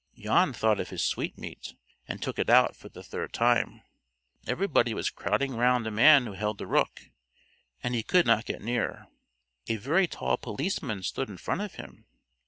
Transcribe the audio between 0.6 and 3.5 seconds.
of his sweetmeat, and took it out for the third